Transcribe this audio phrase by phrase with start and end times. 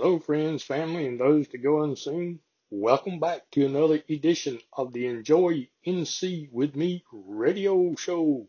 [0.00, 2.38] Hello, friends, family, and those to go unseen.
[2.70, 8.46] Welcome back to another edition of the Enjoy NC with Me radio show.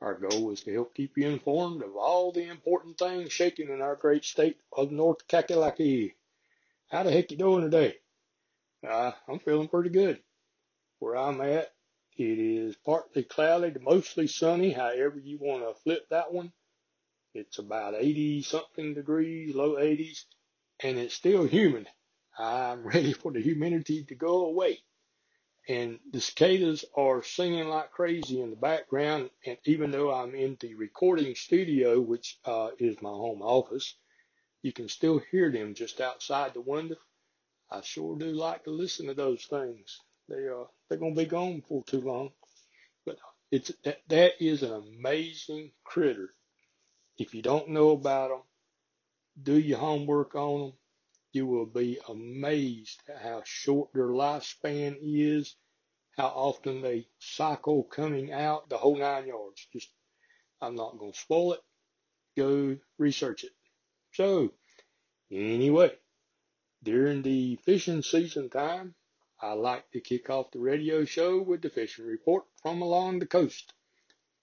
[0.00, 3.80] Our goal is to help keep you informed of all the important things shaking in
[3.80, 6.14] our great state of North Kakalaki.
[6.88, 7.96] How the heck you doing today?
[8.88, 10.20] Uh, I'm feeling pretty good.
[11.00, 11.72] Where I'm at,
[12.16, 16.52] it is partly cloudy to mostly sunny, however you want to flip that one.
[17.34, 20.26] It's about 80 something degrees, low 80s
[20.82, 21.88] and it's still humid.
[22.38, 24.80] I'm ready for the humidity to go away.
[25.68, 29.30] And the cicadas are singing like crazy in the background.
[29.46, 33.94] And even though I'm in the recording studio, which uh, is my home office,
[34.62, 36.96] you can still hear them just outside the window.
[37.70, 40.00] I sure do like to listen to those things.
[40.28, 42.30] They are they're gonna be gone for too long,
[43.06, 43.18] but
[43.52, 46.34] it's that that is an amazing critter.
[47.18, 48.42] If you don't know about them,
[49.42, 50.72] do your homework on them.
[51.32, 55.54] You will be amazed at how short their lifespan is,
[56.16, 59.66] how often they cycle coming out, the whole nine yards.
[59.72, 59.90] Just,
[60.60, 61.60] I'm not going to spoil it.
[62.36, 63.52] Go research it.
[64.12, 64.52] So,
[65.30, 65.92] anyway,
[66.82, 68.94] during the fishing season time,
[69.40, 73.26] I like to kick off the radio show with the fishing report from along the
[73.26, 73.72] coast.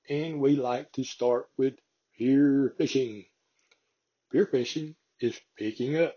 [0.09, 1.75] And we like to start with
[2.11, 3.25] here fishing.
[4.31, 6.15] Pier fishing is picking up.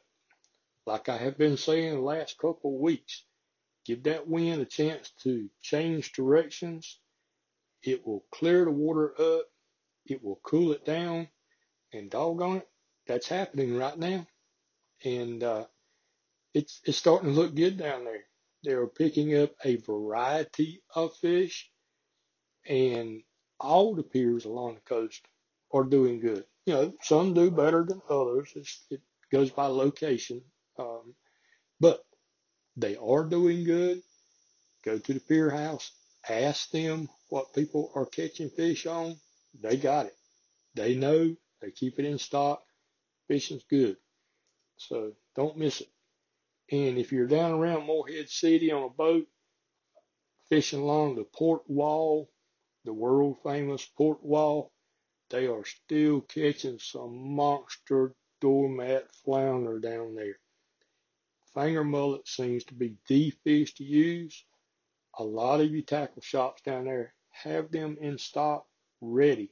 [0.87, 3.25] Like I have been saying the last couple of weeks,
[3.87, 6.99] give that wind a chance to change directions.
[7.83, 9.47] It will clear the water up.
[10.07, 11.29] It will cool it down.
[11.93, 12.69] And doggone it,
[13.07, 14.27] that's happening right now.
[15.05, 15.67] And, uh,
[16.55, 18.25] it's, it's starting to look good down there.
[18.65, 21.71] They're picking up a variety of fish
[22.69, 23.23] and
[23.61, 25.23] all the piers along the coast
[25.73, 28.53] are doing good you know, some do better than others.
[28.55, 29.01] It's, it
[29.33, 30.41] goes by location.
[30.79, 31.17] Um,
[31.81, 32.05] but
[32.77, 34.03] they are doing good.
[34.85, 35.91] Go to the pier house,
[36.29, 39.17] ask them what people are catching fish on.
[39.61, 40.15] They got it.
[40.77, 41.35] They know.
[41.61, 42.63] They keep it in stock.
[43.27, 43.97] Fishing's good.
[44.77, 45.89] So don't miss it.
[46.71, 49.27] And if you're down around Morehead City on a boat,
[50.49, 52.31] fishing along the port wall,
[52.85, 54.73] the world famous port wall,
[55.31, 60.39] they are still catching some monster doormat flounder down there.
[61.55, 64.45] Finger mullet seems to be the fish to use.
[65.19, 68.67] A lot of you tackle shops down there have them in stock
[69.01, 69.51] ready.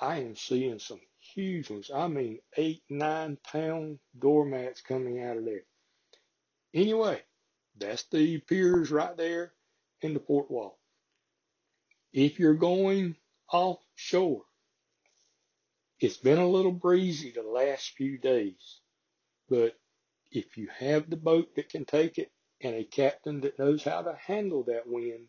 [0.00, 1.90] I am seeing some huge ones.
[1.94, 5.64] I mean, eight, nine pound doormats coming out of there.
[6.72, 7.20] Anyway,
[7.76, 9.52] that's the piers right there
[10.00, 10.78] in the port wall.
[12.12, 13.16] If you're going
[13.52, 14.42] offshore,
[16.00, 18.80] it's been a little breezy the last few days,
[19.48, 19.74] but
[20.30, 24.02] if you have the boat that can take it and a captain that knows how
[24.02, 25.28] to handle that wind,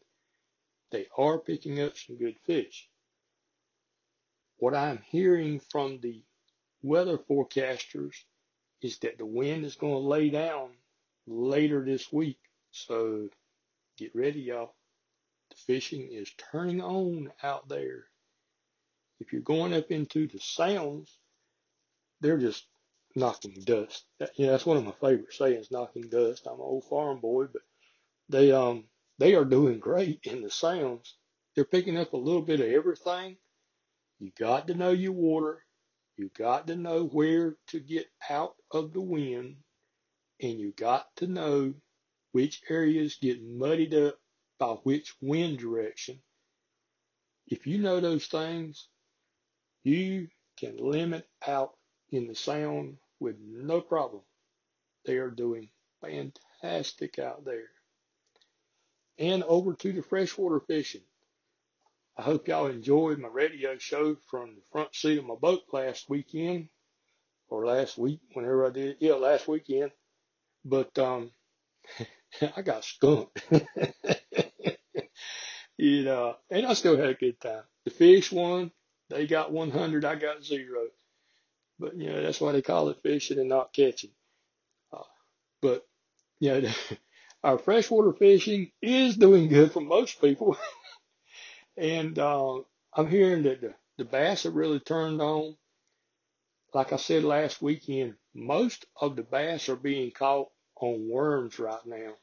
[0.91, 2.89] they are picking up some good fish.
[4.57, 6.23] What I'm hearing from the
[6.81, 8.15] weather forecasters
[8.81, 10.71] is that the wind is going to lay down
[11.27, 12.39] later this week.
[12.71, 13.29] So
[13.97, 14.75] get ready, y'all.
[15.51, 18.05] The fishing is turning on out there
[19.19, 21.17] if you're going up into the sounds,
[22.21, 22.65] they're just
[23.15, 24.05] knocking dust.
[24.19, 26.47] That, yeah, that's one of my favorite sayings, knocking dust.
[26.47, 27.61] I'm an old farm boy, but
[28.29, 28.85] they um
[29.17, 31.17] they are doing great in the sounds.
[31.55, 33.37] They're picking up a little bit of everything.
[34.19, 35.65] You got to know your water.
[36.17, 39.57] You got to know where to get out of the wind,
[40.41, 41.73] and you got to know
[42.33, 44.19] which areas get muddied up
[44.59, 46.21] by which wind direction.
[47.47, 48.87] If you know those things,
[49.83, 51.75] you can limit out
[52.11, 54.21] in the sound with no problem.
[55.05, 55.69] They are doing
[56.01, 57.67] fantastic out there.
[59.17, 61.03] And over to the freshwater fishing.
[62.17, 66.09] I hope y'all enjoyed my radio show from the front seat of my boat last
[66.09, 66.69] weekend
[67.49, 68.97] or last week, whenever I did.
[68.99, 69.91] Yeah, last weekend.
[70.65, 71.31] But, um,
[72.55, 73.43] I got skunked.
[75.77, 77.63] you know, and I still had a good time.
[77.85, 78.71] The fish won.
[79.09, 80.87] They got 100, I got zero.
[81.79, 84.11] But, you know, that's why they call it fishing and not catching.
[84.93, 85.03] Uh,
[85.61, 85.87] but,
[86.39, 86.71] you know,
[87.43, 90.57] our freshwater fishing is doing good for most people.
[91.77, 92.59] and uh,
[92.93, 95.57] I'm hearing that the, the bass have really turned on.
[96.73, 100.49] Like I said last weekend, most of the bass are being caught
[100.81, 102.13] on worms right now,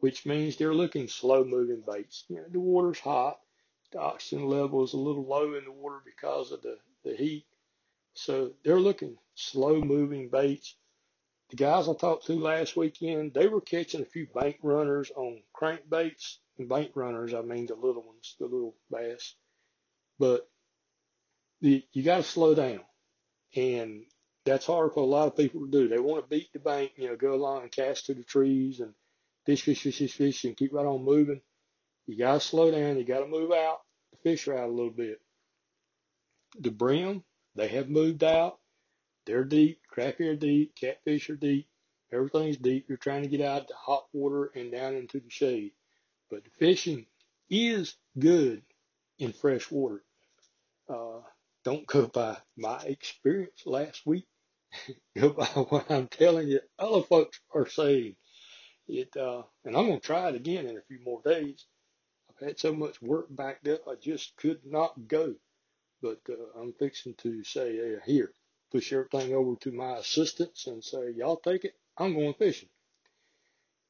[0.00, 2.24] which means they're looking slow moving baits.
[2.28, 3.38] You know, the water's hot
[3.92, 7.46] the oxygen level is a little low in the water because of the, the heat.
[8.14, 10.76] So they're looking slow moving baits.
[11.50, 15.42] the guys I talked to last weekend, they were catching a few bank runners on
[15.54, 16.38] crankbaits.
[16.58, 19.34] And bank runners, I mean the little ones, the little bass.
[20.18, 20.48] But
[21.62, 22.80] the, you got to slow down.
[23.56, 24.04] And
[24.44, 25.88] that's hard for a lot of people to do.
[25.88, 28.80] They want to beat the bank, you know, go along and cast to the trees
[28.80, 28.94] and
[29.46, 31.40] fish, fish, fish, fish, fish, and keep right on moving.
[32.06, 32.98] You got to slow down.
[32.98, 35.20] You got to move out the fish out a little bit.
[36.58, 38.58] The brim, they have moved out.
[39.24, 39.80] They're deep.
[39.94, 40.74] Crappie are deep.
[40.74, 41.68] Catfish are deep.
[42.12, 42.86] Everything's deep.
[42.88, 45.72] You're trying to get out of the hot water and down into the shade.
[46.30, 47.06] But the fishing
[47.48, 48.62] is good
[49.18, 50.02] in fresh water.
[50.88, 51.20] Uh,
[51.64, 54.26] don't go by my experience last week.
[55.18, 58.16] go by what I'm telling you other folks are saying.
[58.88, 61.64] It, uh, and I'm going to try it again in a few more days.
[62.42, 65.36] I've had so much work backed up, I just could not go.
[66.00, 68.32] But uh, I'm fixing to say, hey, here,
[68.72, 71.74] push everything over to my assistants and say, y'all take it.
[71.96, 72.68] I'm going fishing.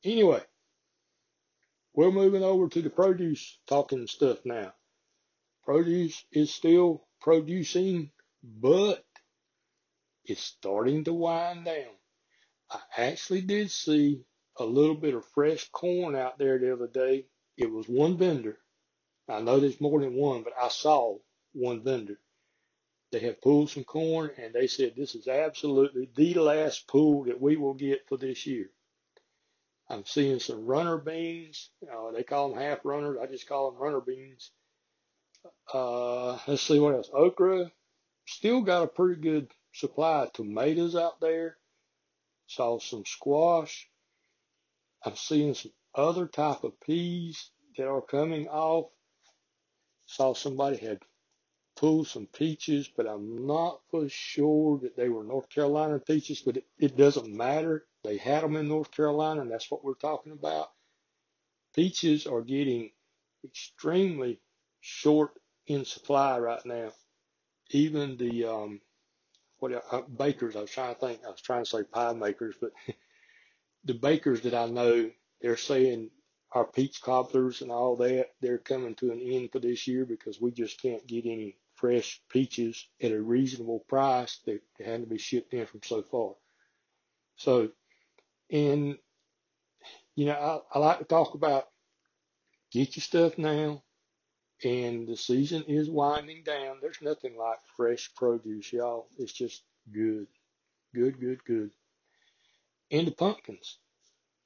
[0.04, 0.42] Anyway,
[1.94, 4.74] we're moving over to the produce talking stuff now.
[5.64, 8.10] Produce is still producing,
[8.42, 9.02] but
[10.26, 11.94] it's starting to wind down.
[12.70, 14.24] I actually did see
[14.58, 17.24] a little bit of fresh corn out there the other day.
[17.56, 18.58] It was one vendor.
[19.28, 21.18] I know there's more than one, but I saw
[21.52, 22.18] one vendor.
[23.12, 27.40] They have pulled some corn and they said this is absolutely the last pull that
[27.40, 28.70] we will get for this year.
[29.88, 31.70] I'm seeing some runner beans.
[31.82, 33.18] Uh, they call them half runners.
[33.22, 34.50] I just call them runner beans.
[35.72, 37.10] Uh, let's see what else.
[37.12, 37.70] Okra.
[38.26, 41.58] Still got a pretty good supply of tomatoes out there.
[42.46, 43.88] Saw some squash.
[45.04, 48.90] I'm seeing some other type of peas that are coming off.
[50.06, 51.00] Saw somebody had
[51.76, 56.58] pulled some peaches, but I'm not for sure that they were North Carolina peaches, but
[56.58, 57.86] it, it doesn't matter.
[58.04, 60.70] They had them in North Carolina, and that's what we're talking about.
[61.74, 62.90] Peaches are getting
[63.44, 64.40] extremely
[64.80, 65.32] short
[65.66, 66.90] in supply right now.
[67.70, 68.80] Even the um,
[69.58, 72.56] what uh, bakers, I was trying to think, I was trying to say pie makers,
[72.60, 72.72] but
[73.84, 75.10] the bakers that I know,
[75.42, 76.10] they're saying
[76.52, 80.40] our peach cobblers and all that, they're coming to an end for this year because
[80.40, 85.18] we just can't get any fresh peaches at a reasonable price that had to be
[85.18, 86.34] shipped in from so far.
[87.36, 87.70] So,
[88.50, 88.96] and,
[90.14, 91.68] you know, I, I like to talk about
[92.70, 93.82] get your stuff now,
[94.62, 96.76] and the season is winding down.
[96.80, 99.08] There's nothing like fresh produce, y'all.
[99.18, 99.62] It's just
[99.92, 100.26] good,
[100.94, 101.70] good, good, good.
[102.90, 103.78] And the pumpkins,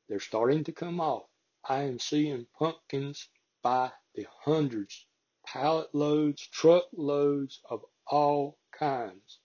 [0.08, 1.24] they're starting to come off.
[1.68, 3.28] I am seeing pumpkins
[3.62, 5.06] by the hundreds,
[5.46, 9.40] pallet loads, truck loads of all kinds.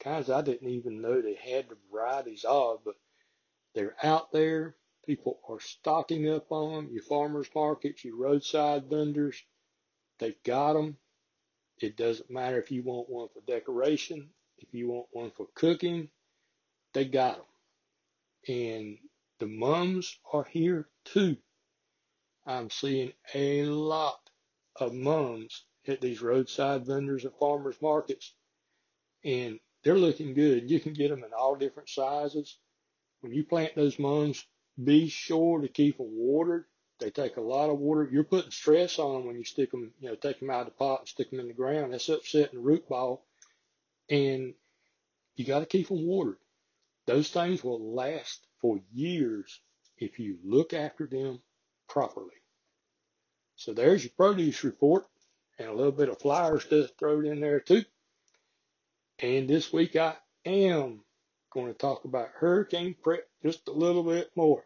[0.00, 2.96] Kinds I didn't even know they had the varieties of, but
[3.74, 4.76] they're out there.
[5.06, 6.92] People are stocking up on them.
[6.92, 9.42] Your farmers markets, your roadside vendors,
[10.18, 10.98] They've got them.
[11.80, 16.08] It doesn't matter if you want one for decoration, if you want one for cooking,
[16.94, 17.46] they got them.
[18.56, 18.98] And
[19.38, 21.36] the mums are here too.
[22.46, 24.30] I'm seeing a lot
[24.76, 28.34] of mums at these roadside vendors at farmers markets
[29.24, 30.70] and they're looking good.
[30.70, 32.58] You can get them in all different sizes.
[33.20, 34.46] When you plant those mums,
[34.82, 36.66] be sure to keep them watered
[37.00, 38.08] they take a lot of water.
[38.10, 40.66] You're putting stress on them when you stick them, you know, take them out of
[40.66, 41.92] the pot and stick them in the ground.
[41.92, 43.26] That's upsetting the root ball.
[44.08, 44.54] And
[45.36, 46.38] you got to keep them watered.
[47.06, 49.60] Those things will last for years
[49.98, 51.42] if you look after them
[51.88, 52.34] properly.
[53.56, 55.06] So there's your produce report
[55.58, 57.84] and a little bit of flyer stuff thrown in there too.
[59.18, 61.04] And this week I am
[61.52, 64.64] going to talk about hurricane prep just a little bit more.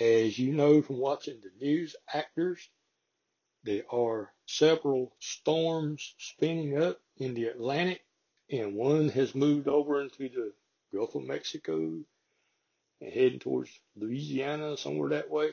[0.00, 2.68] As you know from watching the news actors,
[3.62, 8.02] there are several storms spinning up in the Atlantic,
[8.50, 10.52] and one has moved over into the
[10.94, 11.74] Gulf of Mexico
[13.00, 15.50] and heading towards Louisiana, somewhere that way.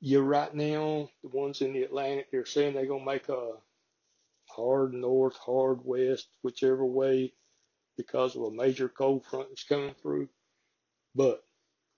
[0.00, 3.52] Yeah, right now, the ones in the Atlantic, they're saying they're going to make a
[4.48, 7.34] hard north, hard west, whichever way,
[7.96, 10.28] because of a major cold front that's coming through.
[11.14, 11.44] But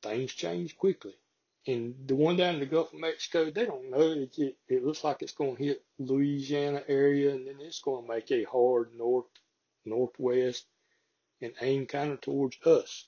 [0.02, 1.14] things change quickly.
[1.66, 4.00] And the one down in the Gulf of Mexico, they don't know.
[4.00, 8.04] It, it, it looks like it's going to hit Louisiana area, and then it's going
[8.04, 9.26] to make a hard north,
[9.84, 10.66] northwest,
[11.42, 13.06] and aim kind of towards us.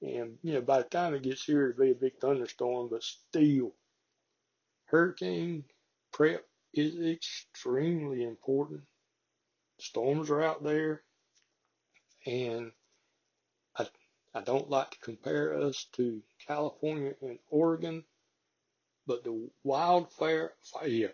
[0.00, 2.88] And you know, by the time it gets here, it'll be a big thunderstorm.
[2.90, 3.74] But still,
[4.86, 5.64] hurricane
[6.12, 8.82] prep is extremely important.
[9.78, 11.02] Storms are out there,
[12.26, 12.72] and
[13.76, 13.86] I,
[14.34, 18.04] I don't like to compare us to California and Oregon,
[19.06, 20.52] but the wildfire,
[20.84, 21.08] yeah,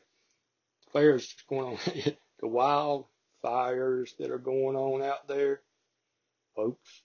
[0.92, 1.78] fires going on,
[2.40, 2.49] the
[3.42, 5.61] wildfires that are going on out there,
[6.54, 7.02] folks,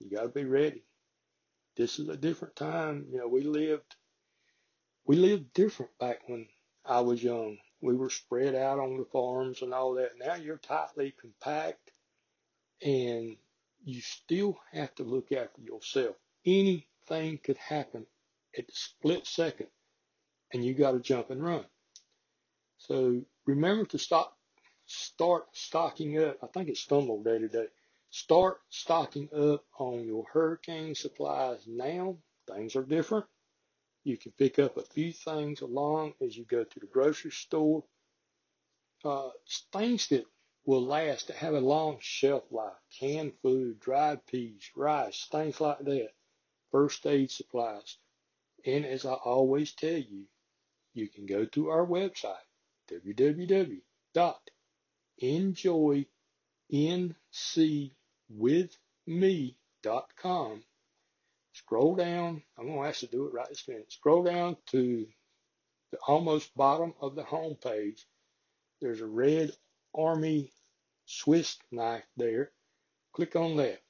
[0.00, 0.84] you got to be ready.
[1.76, 3.06] This is a different time.
[3.10, 3.96] You know, we lived,
[5.06, 6.46] we lived different back when
[6.84, 7.58] I was young.
[7.80, 10.12] We were spread out on the farms and all that.
[10.18, 11.90] Now you're tightly compact
[12.82, 13.36] and
[13.84, 16.16] you still have to look after yourself.
[16.46, 18.06] Anything could happen
[18.56, 19.68] at the split second
[20.52, 21.64] and you got to jump and run.
[22.78, 24.36] So remember to stop,
[24.86, 26.38] start stocking up.
[26.42, 27.66] I think it's Stumble Day today.
[28.14, 32.18] Start stocking up on your hurricane supplies now.
[32.46, 33.24] Things are different.
[34.04, 37.84] You can pick up a few things along as you go to the grocery store.
[39.02, 39.30] Uh,
[39.72, 40.26] things that
[40.66, 42.76] will last, that have a long shelf life.
[43.00, 46.10] Canned food, dried peas, rice, things like that.
[46.70, 47.96] First aid supplies.
[48.66, 50.26] And as I always tell you,
[50.92, 52.36] you can go to our website,
[58.38, 60.62] www.enjoyncwithme.com.
[61.54, 62.42] Scroll down.
[62.58, 63.92] I'm going to ask you to do it right this minute.
[63.92, 65.06] Scroll down to
[65.90, 68.06] the almost bottom of the home page.
[68.80, 69.52] There's a red
[69.94, 70.50] army
[71.04, 72.52] Swiss knife there.
[73.12, 73.82] Click on that.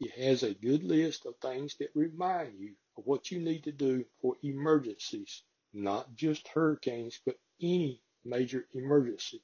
[0.00, 3.72] It has a good list of things that remind you of what you need to
[3.72, 9.42] do for emergencies, not just hurricanes, but any major emergency.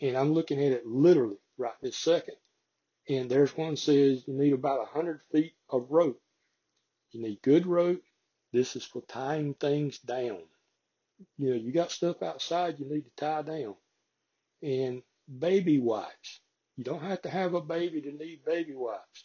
[0.00, 2.36] And I'm looking at it literally right this second.
[3.10, 6.22] And there's one says you need about 100 feet of rope.
[7.12, 8.02] You need good rope.
[8.52, 10.38] This is for tying things down.
[11.36, 13.74] You know, you got stuff outside you need to tie down.
[14.62, 15.02] And
[15.40, 16.40] baby wipes.
[16.76, 19.24] You don't have to have a baby to need baby wipes.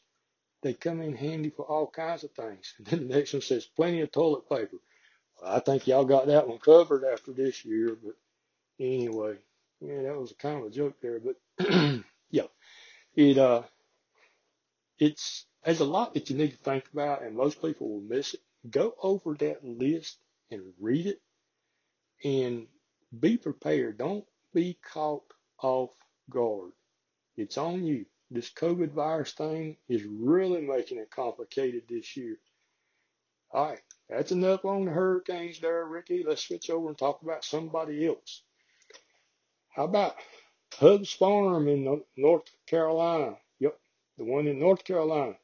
[0.63, 2.73] They come in handy for all kinds of things.
[2.79, 4.77] And then the next one says plenty of toilet paper.
[5.41, 8.15] Well, I think y'all got that one covered after this year, but
[8.79, 9.35] anyway,
[9.81, 11.35] yeah, that was kind of a joke there, but
[12.31, 12.47] yeah,
[13.15, 13.63] it, uh,
[14.99, 18.33] it's, there's a lot that you need to think about and most people will miss
[18.33, 18.41] it.
[18.69, 20.17] Go over that list
[20.51, 21.21] and read it
[22.23, 22.67] and
[23.19, 23.97] be prepared.
[23.97, 25.23] Don't be caught
[25.61, 25.91] off
[26.29, 26.71] guard.
[27.37, 28.05] It's on you.
[28.31, 32.37] This COVID virus thing is really making it complicated this year.
[33.51, 36.23] All right, that's enough on the hurricanes there, Ricky.
[36.27, 38.41] Let's switch over and talk about somebody else.
[39.69, 40.15] How about
[40.73, 43.37] Hubbs Farm in North Carolina?
[44.17, 45.35] The one in North Carolina.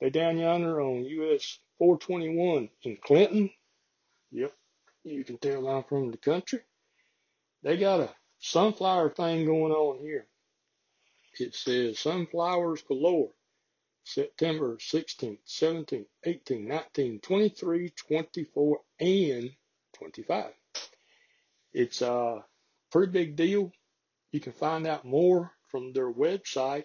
[0.00, 3.50] They down yonder on US 421 in Clinton.
[4.30, 4.52] Yep,
[5.04, 6.60] you can tell I'm from the country.
[7.62, 10.26] They got a sunflower thing going on here.
[11.38, 13.32] It says sunflowers galore.
[14.04, 19.50] September 16th, 17th, 18th, 19th, 23, 24, and
[19.94, 20.52] 25.
[21.72, 22.44] It's a
[22.92, 23.72] pretty big deal.
[24.30, 26.84] You can find out more from their website,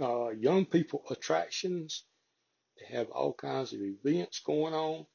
[0.00, 2.04] uh, young people attractions.
[2.78, 5.06] They have all kinds of events going on.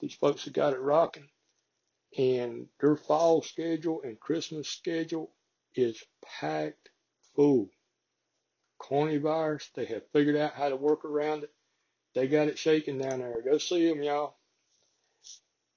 [0.00, 1.28] These folks have got it rocking
[2.16, 5.32] and their fall schedule and Christmas schedule
[5.74, 6.02] is
[6.40, 6.90] packed
[7.34, 7.68] full.
[8.80, 11.52] Coronavirus, they have figured out how to work around it.
[12.14, 13.42] They got it shaking down there.
[13.44, 14.36] Go see them, y'all.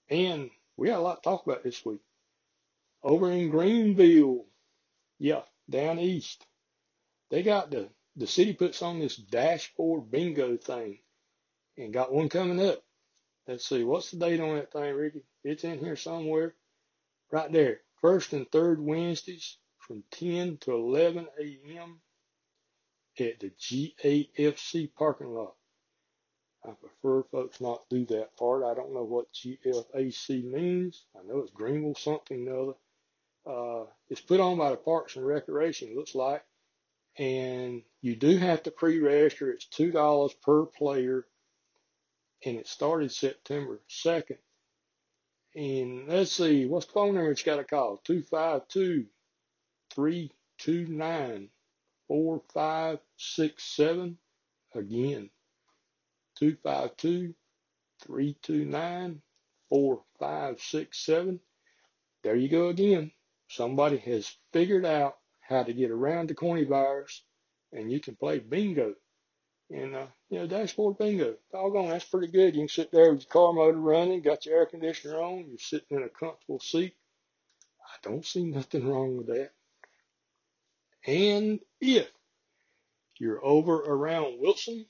[0.09, 2.01] And we got a lot to talk about this week.
[3.03, 4.45] Over in Greenville,
[5.19, 6.45] yeah, down east,
[7.31, 10.97] they got the, the city puts on this dashboard bingo thing
[11.77, 12.83] and got one coming up.
[13.47, 15.23] Let's see, what's the date on that thing, Ricky?
[15.43, 16.55] It's in here somewhere.
[17.31, 17.81] Right there.
[18.01, 22.01] First and third Wednesdays from 10 to 11 a.m.
[23.19, 25.53] at the GAFC parking lot.
[26.65, 28.63] I prefer folks not do that part.
[28.63, 31.05] I don't know what GFAC means.
[31.15, 32.73] I know it's Greenville something or other.
[33.45, 36.43] Uh, it's put on by the Parks and Recreation, looks like.
[37.17, 39.51] And you do have to pre-register.
[39.51, 41.25] It's $2 per player
[42.45, 44.37] and it started September 2nd.
[45.55, 47.97] And let's see, what's the phone number it's got to call?
[48.03, 49.07] two five two
[49.89, 51.49] three two nine
[52.07, 54.19] four five six seven.
[54.75, 55.31] Again,
[56.37, 57.33] two five two
[58.03, 59.21] three two nine
[59.69, 61.39] four five six seven.
[62.23, 63.11] There you go again.
[63.47, 65.17] Somebody has figured out
[65.47, 67.23] how to get around the corny virus
[67.71, 68.93] and you can play bingo.
[69.69, 71.35] And, uh, you know, dashboard bingo.
[71.51, 72.55] Doggone, that's pretty good.
[72.55, 75.57] You can sit there with your car motor running, got your air conditioner on, you're
[75.57, 76.95] sitting in a comfortable seat.
[77.83, 79.51] I don't see nothing wrong with that.
[81.05, 82.09] And if
[83.19, 84.85] you're over around Wilson,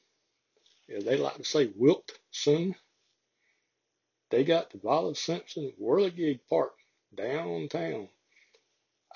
[0.88, 2.76] yeah, they like to say Wilson,
[4.30, 6.74] they got the Vollis Simpson Whirligig Park
[7.16, 8.10] downtown.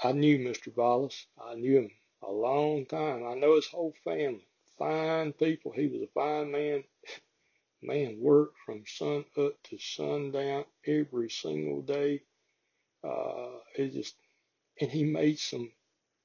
[0.04, 0.74] I knew Mr.
[0.74, 1.28] Vollis.
[1.42, 1.92] I knew him
[2.24, 3.26] a long time.
[3.26, 4.48] I know his whole family.
[4.78, 5.72] Fine people.
[5.74, 6.84] He was a fine man.
[7.82, 12.24] Man worked from sun up to sundown every single day.
[13.04, 14.16] Uh, it just,
[14.80, 15.72] and he made some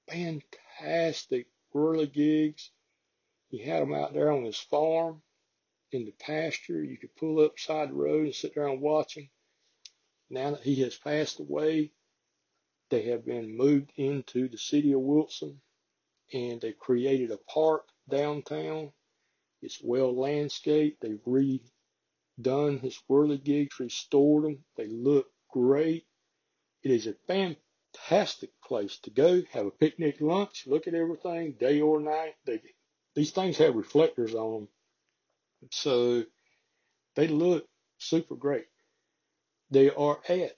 [0.09, 2.71] fantastic whirligigs.
[3.49, 5.23] He had them out there on his farm
[5.93, 6.83] in the pasture.
[6.83, 9.29] You could pull up side the road and sit there and watch him.
[10.31, 11.93] Now that he has passed away,
[12.91, 15.61] they have been moved into the city of Wilson
[16.33, 18.93] and they created a park downtown.
[19.63, 21.01] It's well landscaped.
[21.01, 24.65] They've redone his whirligigs, restored them.
[24.77, 26.07] They look great.
[26.83, 31.81] It is a fantastic place to go, have a picnic lunch, look at everything, day
[31.81, 32.35] or night.
[32.45, 32.61] They,
[33.15, 34.69] these things have reflectors on them.
[35.73, 36.25] So
[37.17, 37.67] they look
[37.99, 38.67] super great.
[39.71, 40.57] They are at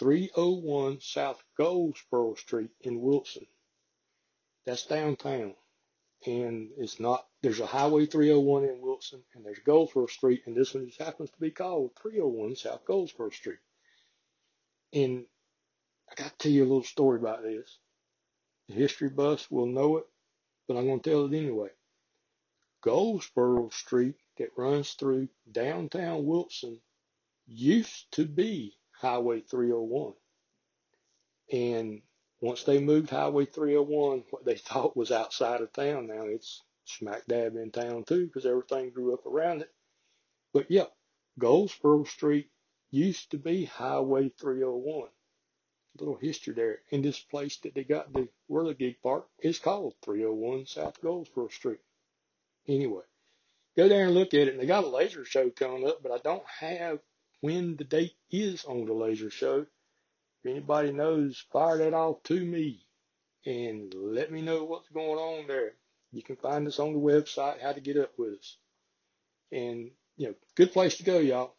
[0.00, 3.46] 301 South Goldsboro Street in Wilson.
[4.64, 5.54] That's downtown.
[6.26, 10.72] And it's not, there's a Highway 301 in Wilson and there's Goldsboro Street and this
[10.72, 13.58] one just happens to be called 301 South Goldsboro Street.
[14.94, 15.26] And
[16.10, 17.78] I got to tell you a little story about this.
[18.68, 20.04] The history bus will know it,
[20.66, 21.68] but I'm going to tell it anyway.
[22.80, 26.80] Goldsboro Street that runs through downtown Wilson
[27.46, 30.12] used to be Highway 301.
[31.52, 32.02] And
[32.40, 37.26] once they moved Highway 301, what they thought was outside of town, now it's smack
[37.26, 39.70] dab in town too, because everything grew up around it.
[40.52, 40.86] But yeah,
[41.38, 42.50] Goldsboro Street
[42.90, 45.08] used to be Highway 301.
[45.08, 45.10] A
[45.98, 46.80] little history there.
[46.92, 51.80] And this place that they got the Whirligig Park is called 301 South Goldsboro Street.
[52.68, 53.02] Anyway,
[53.76, 54.48] go there and look at it.
[54.48, 57.00] And they got a laser show coming up, but I don't have
[57.40, 59.66] when the date is on the laser show.
[60.44, 62.86] If anybody knows, fire that off to me
[63.46, 65.72] and let me know what's going on there.
[66.12, 68.58] You can find us on the website, how to get up with us.
[69.52, 71.56] And, you know, good place to go, y'all.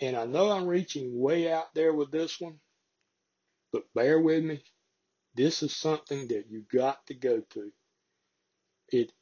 [0.00, 2.60] And I know I'm reaching way out there with this one,
[3.72, 4.62] but bear with me.
[5.36, 7.72] This is something that you got to go to.
[8.90, 9.12] It,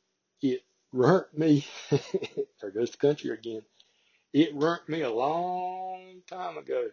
[0.43, 0.63] it
[0.95, 1.67] hurt me.
[1.91, 3.63] there goes the country again.
[4.35, 6.91] It burnt me a long time ago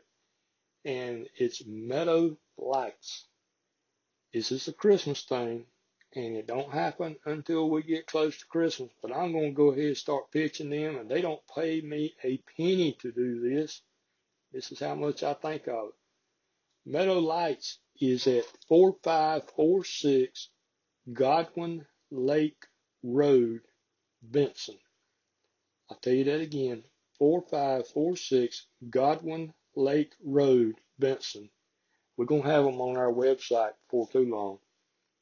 [0.86, 3.25] and it's Meadow Lights.
[4.34, 5.65] This is a Christmas thing,
[6.15, 8.91] and it don't happen until we get close to Christmas.
[9.01, 12.15] But I'm going to go ahead and start pitching them, and they don't pay me
[12.23, 13.82] a penny to do this.
[14.51, 15.95] This is how much I think of it.
[16.86, 20.49] Meadow Lights is at 4546
[21.12, 22.65] Godwin Lake
[23.04, 23.62] Road,
[24.21, 24.77] Benson.
[25.89, 26.84] I'll tell you that again.
[27.21, 31.51] 4546 Godwin Lake Road, Benson.
[32.17, 34.57] We're going to have them on our website before too long.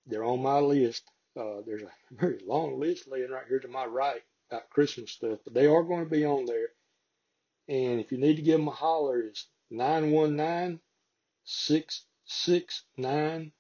[0.05, 1.03] They're on my list.
[1.35, 5.39] Uh, there's a very long list laying right here to my right about Christmas stuff,
[5.43, 6.69] but they are going to be on there.
[7.67, 10.79] And if you need to give them a holler, it's 919
[11.43, 13.51] 669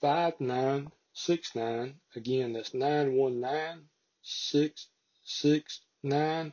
[0.00, 1.94] 5969.
[2.14, 3.88] Again, that's 919
[4.22, 6.52] 669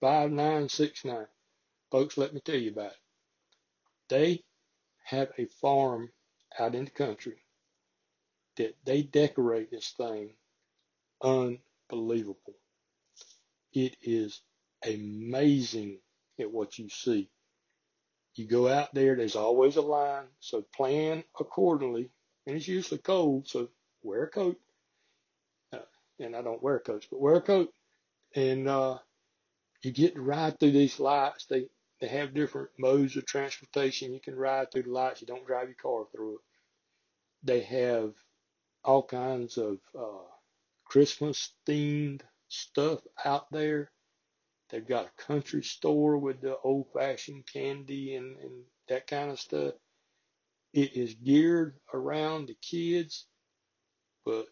[0.00, 1.26] 5969.
[1.90, 2.98] Folks, let me tell you about it.
[4.08, 4.44] They
[5.04, 6.10] have a farm
[6.58, 7.44] out in the country
[8.56, 10.30] that they decorate this thing
[11.22, 12.54] unbelievable.
[13.72, 14.40] It is
[14.84, 15.98] amazing
[16.38, 17.30] at what you see.
[18.34, 22.10] You go out there, there's always a line, so plan accordingly.
[22.46, 23.68] And it's usually cold, so
[24.02, 24.58] wear a coat.
[25.72, 25.78] Uh,
[26.18, 27.72] and I don't wear coats, but wear a coat.
[28.34, 28.98] And uh,
[29.82, 31.46] you get to ride through these lights.
[31.46, 31.66] They
[32.00, 34.14] they have different modes of transportation.
[34.14, 35.20] You can ride through the lights.
[35.20, 36.40] You don't drive your car through it.
[37.42, 38.14] They have
[38.84, 40.24] all kinds of uh,
[40.86, 43.90] Christmas themed stuff out there.
[44.70, 49.40] They've got a country store with the old fashioned candy and, and that kind of
[49.40, 49.74] stuff.
[50.72, 53.26] It is geared around the kids,
[54.24, 54.46] but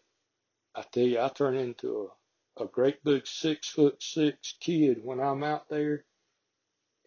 [0.75, 2.18] I tell you, I turn into a,
[2.59, 6.05] a great big six foot six kid when I'm out there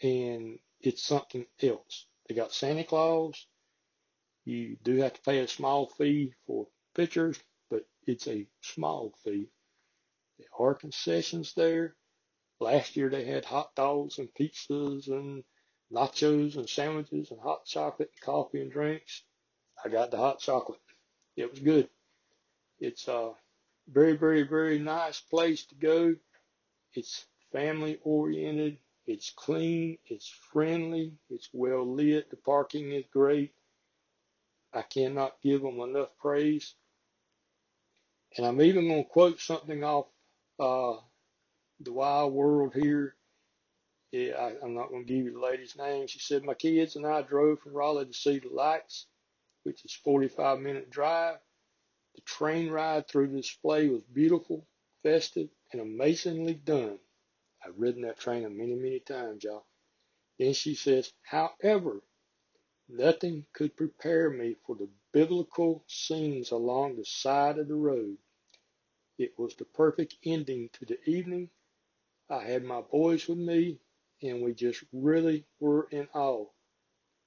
[0.02, 2.06] and it's something else.
[2.28, 3.46] They got Santa Claus.
[4.44, 7.38] You do have to pay a small fee for pictures,
[7.70, 9.48] but it's a small fee.
[10.38, 11.94] There are concessions there.
[12.58, 15.44] Last year they had hot dogs and pizzas and
[15.92, 19.22] nachos and sandwiches and hot chocolate and coffee and drinks.
[19.84, 20.80] I got the hot chocolate.
[21.36, 21.88] It was good.
[22.80, 23.32] It's a
[23.88, 26.14] very, very, very nice place to go.
[26.94, 28.78] It's family oriented.
[29.06, 29.98] It's clean.
[30.06, 31.14] It's friendly.
[31.30, 32.30] It's well lit.
[32.30, 33.52] The parking is great.
[34.72, 36.74] I cannot give them enough praise.
[38.36, 40.06] And I'm even going to quote something off
[40.58, 40.94] uh,
[41.80, 43.14] the Wild World here.
[44.12, 46.06] Yeah, I, I'm not going to give you the lady's name.
[46.06, 49.06] She said, My kids and I drove from Raleigh to see the lights,
[49.64, 51.36] which is 45 minute drive.
[52.14, 54.66] The train ride through the display was beautiful,
[55.02, 56.98] festive, and amazingly done.
[57.64, 59.66] I've ridden that train many, many times, y'all.
[60.38, 62.02] Then she says, however,
[62.88, 68.18] nothing could prepare me for the biblical scenes along the side of the road.
[69.18, 71.50] It was the perfect ending to the evening.
[72.30, 73.78] I had my boys with me,
[74.22, 76.46] and we just really were in awe.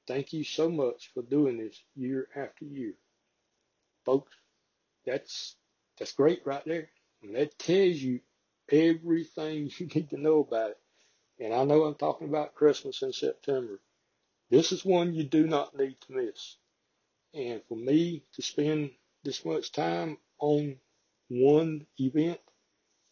[0.08, 2.96] Thank you so much for doing this year after year.
[4.06, 4.34] Folks,
[5.06, 5.56] that's
[6.00, 6.90] that's great right there.
[7.24, 8.22] And that tells you
[8.72, 10.78] everything you need to know about it.
[11.40, 13.80] And I know I'm talking about Christmas in September.
[14.50, 16.58] This is one you do not need to miss.
[17.34, 18.92] And for me to spend
[19.24, 20.78] this much time on
[21.30, 22.40] one event,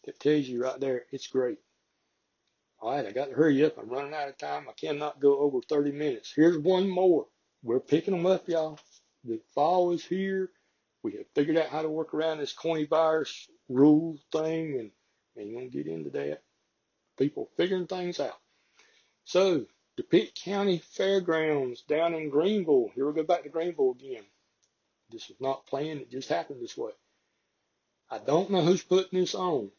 [0.04, 1.58] that tells you right there, it's great.
[2.80, 3.78] All right, I got to hurry up.
[3.78, 4.66] I'm running out of time.
[4.68, 6.32] I cannot go over 30 minutes.
[6.34, 7.26] Here's one more.
[7.62, 8.78] We're picking them up, y'all.
[9.24, 10.50] The fall is here.
[11.04, 14.90] We have figured out how to work around this coronavirus rule thing, and
[15.36, 16.40] ain't gonna get into that.
[17.18, 18.38] People figuring things out.
[19.24, 22.90] So the Pitt County Fairgrounds down in Greenville.
[22.94, 24.24] Here we go back to Greenville again.
[25.10, 26.00] This is not planned.
[26.00, 26.92] It just happened this way.
[28.10, 29.70] I don't know who's putting this on.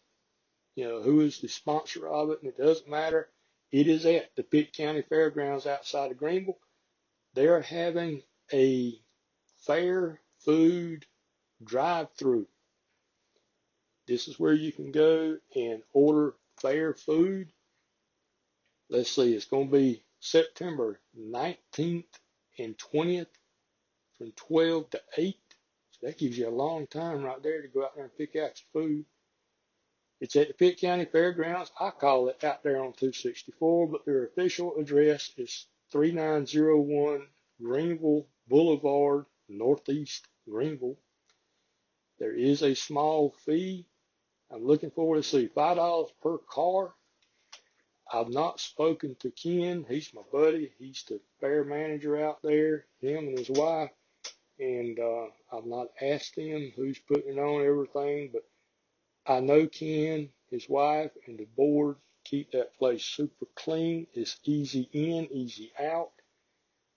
[0.76, 3.30] You know, who is the sponsor of it, and it doesn't matter.
[3.72, 6.60] It is at the Pitt County Fairgrounds outside of Greenville.
[7.34, 8.22] They are having
[8.54, 8.94] a
[9.66, 11.08] fair food
[11.64, 12.48] drive through.
[14.08, 17.52] This is where you can go and order fair food.
[18.90, 22.06] Let's see, it's going to be September 19th
[22.60, 23.28] and 20th
[24.18, 25.36] from 12 to 8.
[25.92, 28.36] So that gives you a long time right there to go out there and pick
[28.36, 29.06] out your food.
[30.22, 31.72] It's at the Pitt County Fairgrounds.
[31.80, 37.28] I call it out there on 264, but their official address is 3901
[37.62, 40.98] Greenville Boulevard, Northeast Greenville.
[42.20, 43.86] There is a small fee.
[44.52, 46.94] I'm looking forward to see five dollars per car.
[48.12, 49.86] I've not spoken to Ken.
[49.90, 50.72] He's my buddy.
[50.80, 53.92] He's the fair manager out there, him and his wife.
[54.60, 58.44] And uh, I've not asked him who's putting on everything, but
[59.26, 64.08] I know Ken, his wife, and the board keep that place super clean.
[64.14, 66.12] It's easy in, easy out.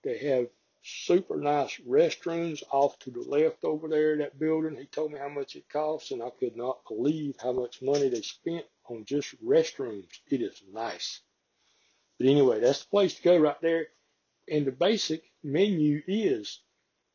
[0.03, 0.47] They have
[0.83, 4.75] super nice restrooms off to the left over there, that building.
[4.77, 8.09] He told me how much it costs, and I could not believe how much money
[8.09, 10.19] they spent on just restrooms.
[10.29, 11.21] It is nice.
[12.17, 13.87] But anyway, that's the place to go right there.
[14.49, 16.61] And the basic menu is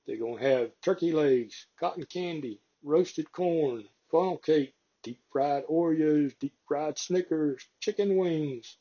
[0.06, 6.38] they're going to have turkey legs, cotton candy, roasted corn, funnel cake, deep fried Oreos,
[6.38, 8.76] deep fried Snickers, chicken wings.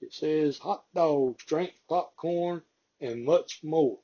[0.00, 2.62] It says hot dogs, drink popcorn,
[3.00, 3.98] and much more.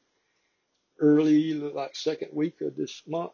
[1.00, 3.32] early, like second week of this month.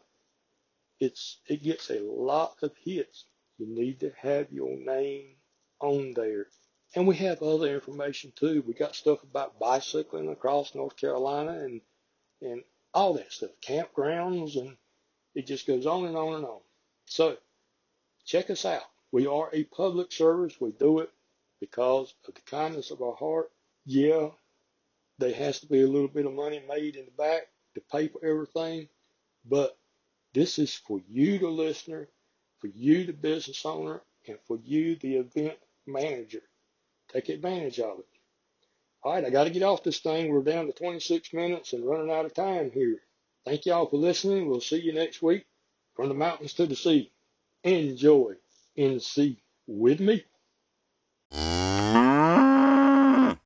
[1.00, 3.26] It's it gets a lot of hits.
[3.58, 5.36] You need to have your name
[5.80, 6.46] on there.
[6.94, 8.64] And we have other information too.
[8.66, 11.80] We got stuff about bicycling across North Carolina and
[12.42, 12.62] and
[12.94, 14.76] all that stuff, campgrounds, and
[15.34, 16.60] it just goes on and on and on.
[17.06, 17.36] So
[18.26, 18.82] check us out.
[19.12, 20.60] We are a public service.
[20.60, 21.10] We do it
[21.60, 23.50] because of the kindness of our heart.
[23.86, 24.30] Yeah,
[25.18, 28.08] there has to be a little bit of money made in the back to pay
[28.08, 28.88] for everything,
[29.46, 29.78] but
[30.34, 32.08] this is for you, the listener,
[32.60, 36.42] for you, the business owner, and for you, the event manager.
[37.12, 38.06] Take advantage of it.
[39.02, 40.32] All right, I got to get off this thing.
[40.32, 42.98] We're down to 26 minutes and running out of time here.
[43.44, 44.48] Thank y'all for listening.
[44.48, 45.44] We'll see you next week
[45.94, 47.10] from the mountains to the sea.
[47.64, 48.34] Enjoy
[48.78, 50.24] NC with me.